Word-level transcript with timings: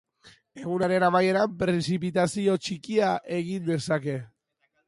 Egunaren 0.61 1.05
amaieran, 1.07 1.53
prezipitazio 1.59 2.57
txikia 2.65 3.15
egin 3.41 3.73
dezake. 3.73 4.21